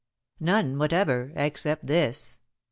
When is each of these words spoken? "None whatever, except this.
"None 0.39 0.79
whatever, 0.79 1.31
except 1.35 1.85
this. 1.85 2.41